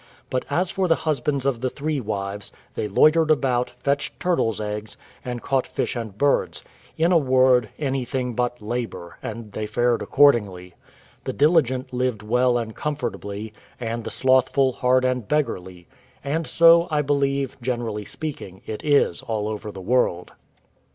But 0.31 0.45
as 0.49 0.71
for 0.71 0.87
the 0.87 0.95
husbands 1.05 1.45
of 1.45 1.61
the 1.61 1.69
three 1.69 1.99
wives, 1.99 2.51
they 2.73 2.87
loitered 2.87 3.29
about, 3.29 3.69
fetched 3.69 4.19
turtles' 4.19 4.59
eggs, 4.59 4.97
and 5.23 5.43
caught 5.43 5.67
fish 5.67 5.95
and 5.95 6.17
birds: 6.17 6.63
in 6.97 7.11
a 7.11 7.19
word, 7.19 7.69
anything 7.77 8.33
but 8.33 8.63
labour; 8.63 9.19
and 9.21 9.51
they 9.51 9.67
fared 9.67 10.01
accordingly. 10.01 10.73
The 11.25 11.33
diligent 11.33 11.93
lived 11.93 12.23
well 12.23 12.57
and 12.57 12.75
comfortably, 12.75 13.53
and 13.79 14.03
the 14.03 14.09
slothful 14.09 14.71
hard 14.71 15.05
and 15.05 15.27
beggarly; 15.27 15.87
and 16.23 16.47
so, 16.47 16.87
I 16.89 17.03
believe, 17.03 17.55
generally 17.61 18.05
speaking, 18.05 18.63
it 18.65 18.83
is 18.83 19.21
all 19.21 19.47
over 19.47 19.69
the 19.71 19.81
world. 19.81 20.31